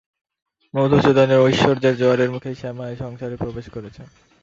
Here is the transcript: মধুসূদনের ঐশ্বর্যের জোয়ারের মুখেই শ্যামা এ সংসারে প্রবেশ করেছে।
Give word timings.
মধুসূদনের 0.73 1.39
ঐশ্বর্যের 1.39 1.95
জোয়ারের 1.97 2.29
মুখেই 2.31 2.55
শ্যামা 2.55 2.85
এ 2.89 2.95
সংসারে 2.95 3.35
প্রবেশ 3.37 3.65
করেছে। 3.69 4.01